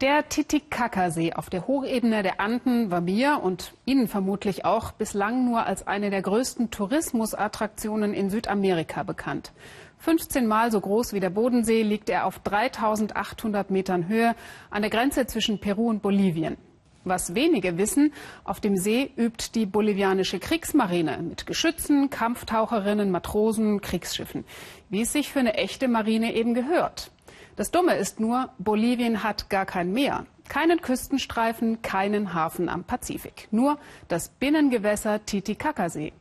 Der 0.00 0.28
Titicaca-See 0.28 1.32
auf 1.32 1.50
der 1.50 1.66
Hochebene 1.66 2.22
der 2.22 2.40
Anden 2.40 2.92
war 2.92 3.00
mir 3.00 3.40
und 3.42 3.72
Ihnen 3.84 4.06
vermutlich 4.06 4.64
auch 4.64 4.92
bislang 4.92 5.44
nur 5.44 5.66
als 5.66 5.88
eine 5.88 6.10
der 6.10 6.22
größten 6.22 6.70
Tourismusattraktionen 6.70 8.14
in 8.14 8.30
Südamerika 8.30 9.02
bekannt. 9.02 9.50
15 9.98 10.46
Mal 10.46 10.70
so 10.70 10.80
groß 10.80 11.14
wie 11.14 11.20
der 11.20 11.30
Bodensee 11.30 11.82
liegt 11.82 12.10
er 12.10 12.26
auf 12.26 12.38
3800 12.38 13.72
Metern 13.72 14.06
Höhe 14.06 14.36
an 14.70 14.82
der 14.82 14.90
Grenze 14.92 15.26
zwischen 15.26 15.58
Peru 15.58 15.88
und 15.88 16.00
Bolivien. 16.00 16.58
Was 17.02 17.34
wenige 17.34 17.76
wissen, 17.76 18.12
auf 18.44 18.60
dem 18.60 18.76
See 18.76 19.10
übt 19.16 19.50
die 19.56 19.66
bolivianische 19.66 20.38
Kriegsmarine 20.38 21.18
mit 21.22 21.44
Geschützen, 21.44 22.08
Kampftaucherinnen, 22.08 23.10
Matrosen, 23.10 23.80
Kriegsschiffen, 23.80 24.44
wie 24.90 25.00
es 25.00 25.12
sich 25.12 25.32
für 25.32 25.40
eine 25.40 25.54
echte 25.54 25.88
Marine 25.88 26.34
eben 26.34 26.54
gehört. 26.54 27.10
Das 27.58 27.72
Dumme 27.72 27.96
ist 27.96 28.20
nur, 28.20 28.50
Bolivien 28.58 29.24
hat 29.24 29.50
gar 29.50 29.66
kein 29.66 29.92
Meer, 29.92 30.26
keinen 30.48 30.80
Küstenstreifen, 30.80 31.82
keinen 31.82 32.32
Hafen 32.32 32.68
am 32.68 32.84
Pazifik, 32.84 33.48
nur 33.50 33.78
das 34.06 34.28
Binnengewässer 34.28 35.24
Titicacasee. 35.26 36.12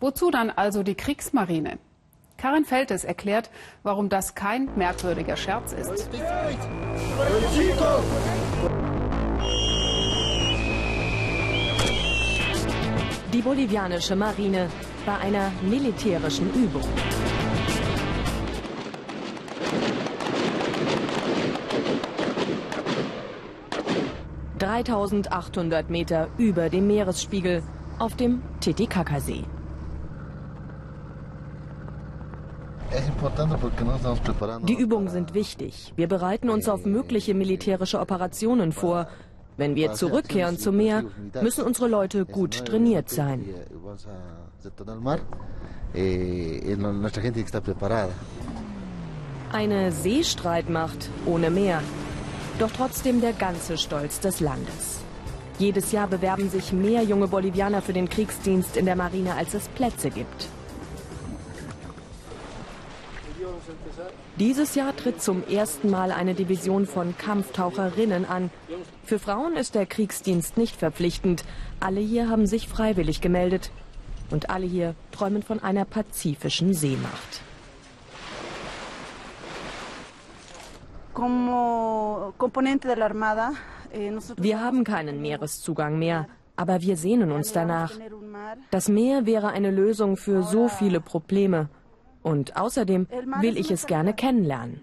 Wozu 0.00 0.32
dann 0.32 0.50
also 0.50 0.82
die 0.82 0.96
Kriegsmarine? 0.96 1.78
Karin 2.38 2.64
Feltes 2.64 3.04
erklärt, 3.04 3.50
warum 3.84 4.08
das 4.08 4.34
kein 4.34 4.68
merkwürdiger 4.74 5.36
Scherz 5.36 5.72
ist. 5.72 6.10
Die 13.32 13.42
bolivianische 13.42 14.16
Marine 14.16 14.68
bei 15.06 15.16
einer 15.18 15.52
militärischen 15.62 16.52
Übung. 16.52 16.82
3800 24.60 25.88
Meter 25.90 26.28
über 26.36 26.68
dem 26.68 26.86
Meeresspiegel 26.86 27.62
auf 27.98 28.14
dem 28.14 28.42
Titicacasee. 28.60 29.44
Die 34.66 34.74
Übungen 34.74 35.08
sind 35.08 35.34
wichtig. 35.34 35.92
Wir 35.96 36.08
bereiten 36.08 36.50
uns 36.50 36.68
auf 36.68 36.84
mögliche 36.84 37.34
militärische 37.34 38.00
Operationen 38.00 38.72
vor. 38.72 39.08
Wenn 39.56 39.76
wir 39.76 39.92
zurückkehren 39.92 40.58
zum 40.58 40.76
Meer, 40.76 41.04
müssen 41.40 41.64
unsere 41.64 41.88
Leute 41.88 42.24
gut 42.24 42.64
trainiert 42.66 43.08
sein. 43.08 43.44
Eine 49.52 49.92
Seestreitmacht 49.92 51.10
ohne 51.26 51.50
Meer 51.50 51.82
doch 52.60 52.70
trotzdem 52.70 53.20
der 53.20 53.32
ganze 53.32 53.78
Stolz 53.78 54.20
des 54.20 54.40
Landes. 54.40 55.00
Jedes 55.58 55.92
Jahr 55.92 56.08
bewerben 56.08 56.50
sich 56.50 56.72
mehr 56.72 57.02
junge 57.02 57.28
Bolivianer 57.28 57.82
für 57.82 57.92
den 57.92 58.08
Kriegsdienst 58.08 58.76
in 58.76 58.86
der 58.86 58.96
Marine, 58.96 59.34
als 59.34 59.54
es 59.54 59.68
Plätze 59.68 60.10
gibt. 60.10 60.48
Dieses 64.36 64.74
Jahr 64.74 64.96
tritt 64.96 65.20
zum 65.22 65.46
ersten 65.46 65.90
Mal 65.90 66.12
eine 66.12 66.34
Division 66.34 66.86
von 66.86 67.16
Kampftaucherinnen 67.18 68.24
an. 68.24 68.50
Für 69.04 69.18
Frauen 69.18 69.56
ist 69.56 69.74
der 69.74 69.84
Kriegsdienst 69.84 70.56
nicht 70.56 70.76
verpflichtend. 70.76 71.44
Alle 71.78 72.00
hier 72.00 72.30
haben 72.30 72.46
sich 72.46 72.66
freiwillig 72.66 73.20
gemeldet. 73.20 73.70
Und 74.30 74.48
alle 74.48 74.66
hier 74.66 74.94
träumen 75.12 75.42
von 75.42 75.60
einer 75.60 75.84
pazifischen 75.84 76.72
Seemacht. 76.72 77.42
Wir 84.36 84.60
haben 84.60 84.84
keinen 84.84 85.20
Meereszugang 85.20 85.98
mehr, 85.98 86.26
aber 86.56 86.80
wir 86.82 86.96
sehnen 86.96 87.32
uns 87.32 87.52
danach. 87.52 87.92
Das 88.70 88.88
Meer 88.88 89.26
wäre 89.26 89.48
eine 89.48 89.70
Lösung 89.70 90.16
für 90.16 90.42
so 90.42 90.68
viele 90.68 91.00
Probleme. 91.00 91.68
Und 92.22 92.56
außerdem 92.56 93.06
will 93.40 93.56
ich 93.56 93.70
es 93.70 93.86
gerne 93.86 94.12
kennenlernen. 94.14 94.82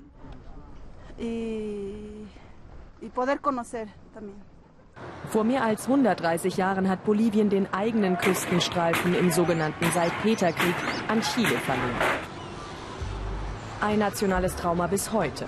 Vor 5.29 5.43
mehr 5.43 5.63
als 5.63 5.85
130 5.87 6.57
Jahren 6.57 6.89
hat 6.89 7.03
Bolivien 7.05 7.49
den 7.49 7.71
eigenen 7.73 8.17
Küstenstreifen 8.17 9.13
im 9.13 9.29
sogenannten 9.31 9.85
Salpeterkrieg 9.91 10.75
an 11.07 11.21
Chile 11.21 11.57
verloren. 11.59 11.91
Ein 13.81 13.99
nationales 13.99 14.55
Trauma 14.55 14.87
bis 14.87 15.11
heute. 15.11 15.45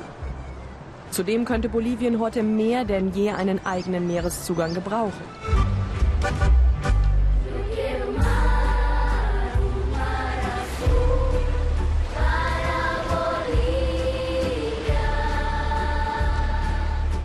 Zudem 1.11 1.43
könnte 1.43 1.69
Bolivien 1.69 2.19
heute 2.19 2.43
mehr 2.43 2.85
denn 2.85 3.11
je 3.13 3.31
einen 3.31 3.65
eigenen 3.65 4.07
Meereszugang 4.07 4.73
gebrauchen. 4.73 5.23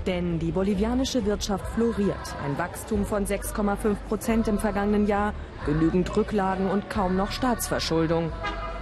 Denn 0.06 0.38
die 0.38 0.50
bolivianische 0.50 1.24
Wirtschaft 1.24 1.66
floriert. 1.74 2.36
Ein 2.44 2.58
Wachstum 2.58 3.06
von 3.06 3.26
6,5 3.26 3.94
Prozent 4.08 4.48
im 4.48 4.58
vergangenen 4.58 5.06
Jahr, 5.06 5.32
genügend 5.64 6.14
Rücklagen 6.14 6.70
und 6.70 6.90
kaum 6.90 7.16
noch 7.16 7.32
Staatsverschuldung. 7.32 8.30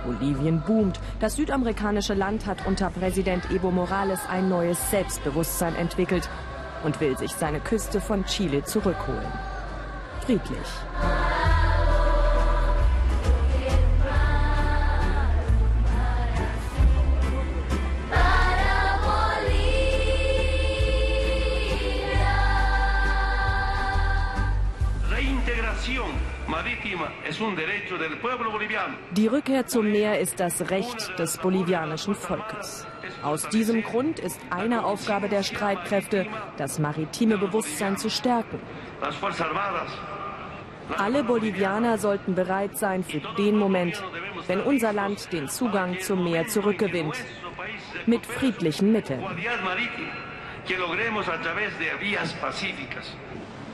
Bolivien 0.05 0.63
boomt. 0.67 1.01
Das 1.21 1.37
südamerikanische 1.37 2.15
Land 2.15 2.47
hat 2.47 2.67
unter 2.67 2.91
Präsident 2.91 3.51
Evo 3.51 3.71
Morales 3.71 4.21
ein 4.29 4.49
neues 4.49 4.91
Selbstbewusstsein 4.91 5.77
entwickelt 5.77 6.29
und 6.85 7.01
will 7.01 7.17
sich 7.17 7.33
seine 7.33 7.61
Küste 7.61 8.01
von 8.01 8.25
Chile 8.25 8.65
zurückholen. 8.65 9.33
Friedlich. 10.21 10.69
Die 29.17 29.27
Rückkehr 29.27 29.67
zum 29.67 29.91
Meer 29.91 30.21
ist 30.21 30.39
das 30.39 30.71
Recht 30.71 31.19
des 31.19 31.39
bolivianischen 31.39 32.15
Volkes. 32.15 32.87
Aus 33.23 33.49
diesem 33.49 33.83
Grund 33.83 34.21
ist 34.21 34.39
eine 34.51 34.85
Aufgabe 34.85 35.29
der 35.29 35.43
Streitkräfte, 35.43 36.27
das 36.57 36.79
maritime 36.79 37.37
Bewusstsein 37.37 37.97
zu 37.97 38.11
stärken. 38.11 38.61
Alle 40.99 41.25
Bolivianer 41.25 41.99
sollten 41.99 42.35
bereit 42.35 42.79
sein 42.79 43.03
für 43.03 43.21
den 43.37 43.59
Moment, 43.59 44.03
wenn 44.47 44.61
unser 44.61 44.93
Land 44.93 45.33
den 45.33 45.49
Zugang 45.49 45.99
zum 46.01 46.23
Meer 46.23 46.47
zurückgewinnt. 46.47 47.17
Mit 48.07 48.25
friedlichen 48.27 48.93
Mitteln. 48.93 49.25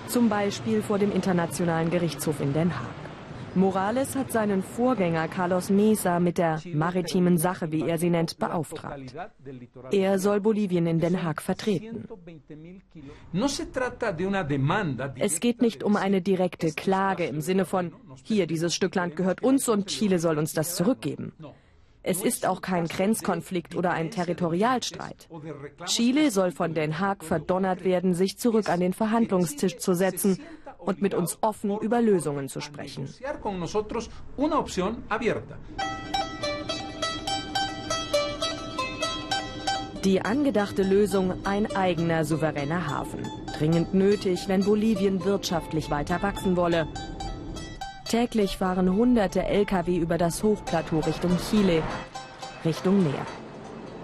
Zum 0.06 0.28
Beispiel 0.28 0.82
vor 0.82 0.98
dem 0.98 1.12
Internationalen 1.12 1.90
Gerichtshof 1.90 2.40
in 2.40 2.52
Den 2.52 2.74
Haag. 2.74 3.08
Morales 3.54 4.14
hat 4.14 4.30
seinen 4.30 4.62
Vorgänger 4.62 5.26
Carlos 5.28 5.68
Mesa 5.68 6.20
mit 6.20 6.38
der 6.38 6.60
maritimen 6.72 7.38
Sache, 7.38 7.72
wie 7.72 7.82
er 7.82 7.98
sie 7.98 8.10
nennt, 8.10 8.38
beauftragt. 8.38 9.14
Er 9.90 10.18
soll 10.18 10.40
Bolivien 10.40 10.86
in 10.86 11.00
Den 11.00 11.22
Haag 11.22 11.42
vertreten. 11.42 12.08
Es 15.16 15.40
geht 15.40 15.62
nicht 15.62 15.82
um 15.82 15.96
eine 15.96 16.22
direkte 16.22 16.72
Klage 16.72 17.24
im 17.24 17.40
Sinne 17.40 17.64
von, 17.64 17.92
hier, 18.22 18.46
dieses 18.46 18.74
Stück 18.74 18.94
Land 18.94 19.16
gehört 19.16 19.42
uns 19.42 19.68
und 19.68 19.86
Chile 19.86 20.18
soll 20.18 20.38
uns 20.38 20.52
das 20.52 20.76
zurückgeben. 20.76 21.32
Es 22.02 22.22
ist 22.22 22.46
auch 22.46 22.62
kein 22.62 22.86
Grenzkonflikt 22.86 23.74
oder 23.74 23.90
ein 23.90 24.10
Territorialstreit. 24.10 25.28
Chile 25.86 26.30
soll 26.30 26.52
von 26.52 26.74
Den 26.74 27.00
Haag 27.00 27.24
verdonnert 27.24 27.84
werden, 27.84 28.14
sich 28.14 28.38
zurück 28.38 28.68
an 28.68 28.80
den 28.80 28.92
Verhandlungstisch 28.92 29.78
zu 29.78 29.94
setzen 29.94 30.38
und 30.78 31.02
mit 31.02 31.14
uns 31.14 31.38
offen 31.40 31.76
über 31.78 32.00
Lösungen 32.00 32.48
zu 32.48 32.60
sprechen. 32.60 33.08
Die 40.04 40.22
angedachte 40.22 40.82
Lösung 40.84 41.44
ein 41.44 41.74
eigener 41.74 42.24
souveräner 42.24 42.86
Hafen. 42.86 43.26
Dringend 43.58 43.94
nötig, 43.94 44.46
wenn 44.46 44.64
Bolivien 44.64 45.24
wirtschaftlich 45.24 45.90
weiter 45.90 46.22
wachsen 46.22 46.56
wolle. 46.56 46.86
Täglich 48.08 48.56
fahren 48.56 48.96
hunderte 48.96 49.44
Lkw 49.44 49.98
über 49.98 50.16
das 50.16 50.42
Hochplateau 50.42 51.00
Richtung 51.00 51.36
Chile, 51.36 51.82
Richtung 52.64 53.02
Meer. 53.02 53.26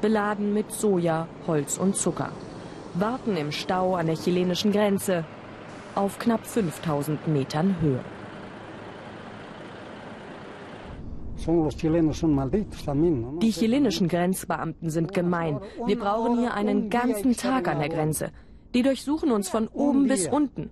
Beladen 0.02 0.52
mit 0.52 0.70
Soja, 0.72 1.26
Holz 1.46 1.78
und 1.78 1.96
Zucker. 1.96 2.30
Warten 2.92 3.34
im 3.38 3.50
Stau 3.50 3.94
an 3.94 4.06
der 4.08 4.16
chilenischen 4.16 4.72
Grenze 4.72 5.24
auf 5.94 6.18
knapp 6.18 6.46
5000 6.46 7.28
Metern 7.28 7.76
Höhe. 7.80 8.00
Die 13.40 13.52
chilenischen 13.52 14.08
Grenzbeamten 14.08 14.90
sind 14.90 15.14
gemein. 15.14 15.60
Wir 15.86 15.98
brauchen 15.98 16.40
hier 16.40 16.52
einen 16.52 16.90
ganzen 16.90 17.34
Tag 17.34 17.68
an 17.68 17.78
der 17.78 17.88
Grenze. 17.88 18.32
Die 18.74 18.82
durchsuchen 18.82 19.30
uns 19.30 19.48
von 19.48 19.66
oben 19.68 20.08
bis 20.08 20.28
unten. 20.28 20.68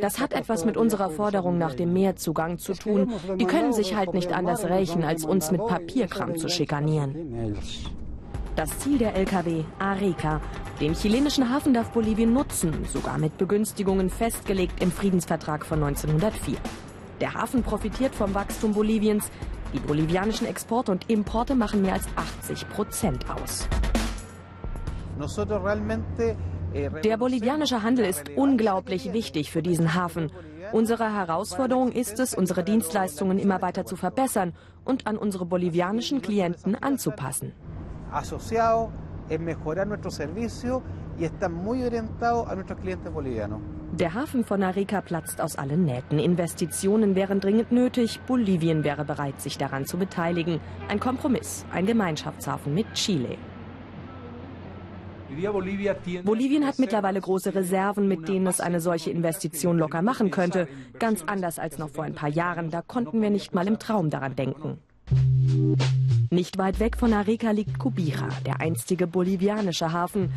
Das 0.00 0.20
hat 0.20 0.32
etwas 0.32 0.64
mit 0.64 0.76
unserer 0.76 1.10
Forderung 1.10 1.58
nach 1.58 1.74
dem 1.74 1.92
Meerzugang 1.92 2.58
zu 2.58 2.74
tun. 2.74 3.12
Die 3.38 3.44
können 3.44 3.72
sich 3.72 3.96
halt 3.96 4.14
nicht 4.14 4.32
anders 4.32 4.64
rächen, 4.64 5.02
als 5.02 5.24
uns 5.24 5.50
mit 5.50 5.66
Papierkram 5.66 6.36
zu 6.36 6.48
schikanieren. 6.48 7.56
Das 8.56 8.78
Ziel 8.78 8.98
der 8.98 9.14
Lkw, 9.16 9.64
Arica. 9.78 10.40
Den 10.80 10.94
chilenischen 10.94 11.50
Hafen 11.50 11.74
darf 11.74 11.90
Bolivien 11.90 12.32
nutzen, 12.32 12.84
sogar 12.86 13.18
mit 13.18 13.36
Begünstigungen 13.36 14.10
festgelegt 14.10 14.82
im 14.82 14.90
Friedensvertrag 14.92 15.66
von 15.66 15.82
1904. 15.82 16.56
Der 17.20 17.34
Hafen 17.34 17.62
profitiert 17.62 18.14
vom 18.14 18.34
Wachstum 18.34 18.72
Boliviens. 18.72 19.30
Die 19.72 19.78
bolivianischen 19.78 20.46
Exporte 20.46 20.90
und 20.90 21.08
Importe 21.10 21.54
machen 21.54 21.82
mehr 21.82 21.94
als 21.94 22.06
80 22.16 22.68
Prozent 22.70 23.24
aus. 23.30 23.68
Der 26.74 27.16
bolivianische 27.16 27.82
Handel 27.82 28.04
ist 28.04 28.30
unglaublich 28.36 29.12
wichtig 29.12 29.50
für 29.50 29.62
diesen 29.62 29.94
Hafen. 29.94 30.30
Unsere 30.72 31.12
Herausforderung 31.12 31.90
ist 31.90 32.20
es, 32.20 32.34
unsere 32.34 32.62
Dienstleistungen 32.62 33.38
immer 33.38 33.60
weiter 33.60 33.84
zu 33.84 33.96
verbessern 33.96 34.52
und 34.84 35.06
an 35.06 35.16
unsere 35.16 35.46
bolivianischen 35.46 36.22
Klienten 36.22 36.76
anzupassen. 36.76 37.52
Der 43.92 44.14
Hafen 44.14 44.44
von 44.44 44.62
Arica 44.62 45.00
platzt 45.00 45.40
aus 45.40 45.56
allen 45.56 45.84
Nähten. 45.84 46.18
Investitionen 46.18 47.14
wären 47.16 47.40
dringend 47.40 47.72
nötig. 47.72 48.20
Bolivien 48.26 48.84
wäre 48.84 49.04
bereit, 49.04 49.40
sich 49.40 49.58
daran 49.58 49.86
zu 49.86 49.98
beteiligen. 49.98 50.60
Ein 50.88 51.00
Kompromiss, 51.00 51.66
ein 51.72 51.86
Gemeinschaftshafen 51.86 52.72
mit 52.72 52.92
Chile. 52.94 53.36
Bolivien 56.24 56.66
hat 56.66 56.78
mittlerweile 56.78 57.20
große 57.20 57.54
Reserven, 57.54 58.08
mit 58.08 58.28
denen 58.28 58.46
es 58.46 58.60
eine 58.60 58.80
solche 58.80 59.10
Investition 59.10 59.78
locker 59.78 60.02
machen 60.02 60.30
könnte. 60.30 60.68
Ganz 60.98 61.22
anders 61.26 61.58
als 61.58 61.78
noch 61.78 61.90
vor 61.90 62.04
ein 62.04 62.14
paar 62.14 62.28
Jahren. 62.28 62.70
Da 62.70 62.82
konnten 62.82 63.22
wir 63.22 63.30
nicht 63.30 63.54
mal 63.54 63.66
im 63.66 63.78
Traum 63.78 64.10
daran 64.10 64.36
denken. 64.36 64.78
Nicht 66.30 66.58
weit 66.58 66.78
weg 66.78 66.96
von 66.96 67.12
Arica 67.12 67.50
liegt 67.50 67.78
Cubija, 67.78 68.28
der 68.46 68.60
einstige 68.60 69.06
bolivianische 69.06 69.92
Hafen. 69.92 70.30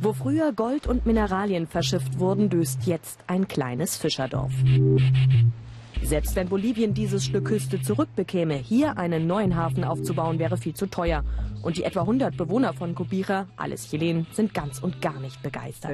Wo 0.00 0.12
früher 0.12 0.52
Gold 0.52 0.86
und 0.86 1.06
Mineralien 1.06 1.66
verschifft 1.66 2.18
wurden, 2.18 2.50
döst 2.50 2.86
jetzt 2.86 3.20
ein 3.26 3.48
kleines 3.48 3.96
Fischerdorf. 3.96 4.52
Selbst 6.02 6.36
wenn 6.36 6.48
Bolivien 6.48 6.94
dieses 6.94 7.24
Stück 7.24 7.46
Küste 7.46 7.80
zurückbekäme, 7.80 8.54
hier 8.54 8.98
einen 8.98 9.26
neuen 9.26 9.56
Hafen 9.56 9.84
aufzubauen, 9.84 10.38
wäre 10.38 10.56
viel 10.56 10.74
zu 10.74 10.86
teuer. 10.86 11.24
Und 11.62 11.76
die 11.76 11.84
etwa 11.84 12.00
100 12.00 12.36
Bewohner 12.36 12.72
von 12.74 12.94
Cubija, 12.94 13.46
alles 13.56 13.88
Chilen, 13.88 14.26
sind 14.32 14.52
ganz 14.52 14.78
und 14.80 15.00
gar 15.00 15.18
nicht 15.20 15.42
begeistert. 15.42 15.90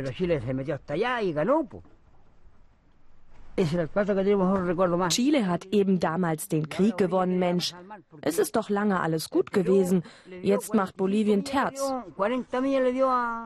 Chile 5.08 5.49
hat 5.49 5.66
eben 5.66 5.99
damals 5.99 6.49
den 6.49 6.69
Krieg 6.69 6.96
gewonnen, 6.96 7.38
Mensch. 7.38 7.75
Es 8.20 8.38
ist 8.38 8.55
doch 8.55 8.70
lange 8.70 9.00
alles 9.00 9.31
gut 9.31 9.52
gewesen. 9.52 10.05
Jetzt 10.43 10.75
macht 10.75 10.96
Bolivien 10.96 11.44
Terz. 11.44 11.81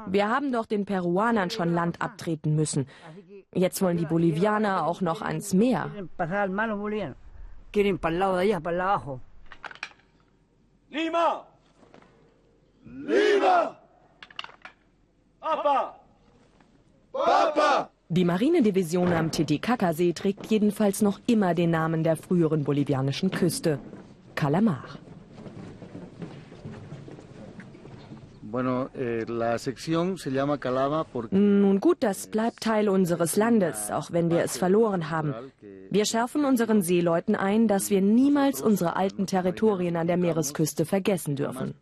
Wir 0.07 0.29
haben 0.29 0.53
doch 0.53 0.67
den 0.67 0.85
Peruanern 0.85 1.49
schon 1.51 1.73
Land 1.73 2.03
abtreten 2.03 2.55
müssen. 2.55 2.87
Jetzt 3.55 3.83
wollen 3.83 3.99
die 3.99 4.07
Bolivianer 4.07 4.87
auch 4.87 5.03
noch 5.03 5.21
ans 5.21 5.53
Meer. 5.53 5.91
Lima! 10.89 11.47
Lima! 12.85 13.77
Papa! 15.41 16.01
Papa! 17.13 17.91
Die 18.09 18.25
Marinedivision 18.25 19.13
am 19.13 19.31
Titicacasee 19.31 20.13
trägt 20.15 20.47
jedenfalls 20.47 21.03
noch 21.03 21.21
immer 21.27 21.55
den 21.55 21.71
Namen 21.71 22.05
der 22.05 22.17
früheren 22.17 22.65
bolivianischen 22.65 23.31
Küste, 23.31 23.79
Calamar. 24.35 24.85
Nun 31.33 31.81
gut, 31.81 31.99
das 32.01 32.27
bleibt 32.27 32.61
Teil 32.61 32.89
unseres 32.89 33.37
Landes, 33.37 33.91
auch 33.91 34.13
wenn 34.13 34.31
wir 34.31 34.43
es 34.45 34.59
verloren 34.59 35.09
haben. 35.11 35.35
Wir 35.91 36.05
schärfen 36.05 36.45
unseren 36.45 36.83
Seeleuten 36.83 37.35
ein, 37.35 37.67
dass 37.67 37.89
wir 37.89 38.03
niemals 38.03 38.61
unsere 38.61 38.95
alten 38.97 39.27
Territorien 39.27 39.97
an 39.97 40.07
der 40.07 40.19
Meeresküste 40.19 40.85
vergessen 40.85 41.35
dürfen. 41.37 41.75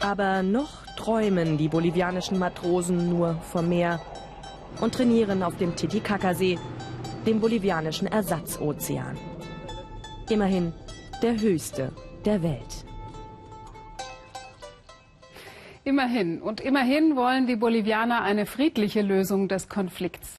Aber 0.00 0.42
noch 0.42 0.87
träumen 0.98 1.56
die 1.56 1.68
bolivianischen 1.68 2.40
Matrosen 2.40 3.08
nur 3.08 3.36
vom 3.52 3.68
Meer 3.68 4.00
und 4.80 4.94
trainieren 4.94 5.44
auf 5.44 5.56
dem 5.56 5.76
Titicacasee, 5.76 6.58
dem 7.24 7.40
bolivianischen 7.40 8.08
Ersatzozean. 8.08 9.16
Immerhin 10.28 10.72
der 11.22 11.40
höchste 11.40 11.92
der 12.24 12.42
Welt. 12.42 12.84
Immerhin. 15.84 16.42
Und 16.42 16.60
immerhin 16.60 17.14
wollen 17.14 17.46
die 17.46 17.56
Bolivianer 17.56 18.22
eine 18.22 18.44
friedliche 18.44 19.00
Lösung 19.00 19.46
des 19.46 19.68
Konflikts. 19.68 20.37